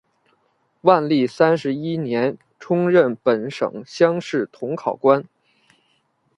[0.81, 5.23] 万历三十一年充任本省乡试同考官。